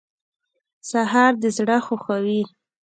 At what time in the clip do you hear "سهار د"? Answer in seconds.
0.89-1.43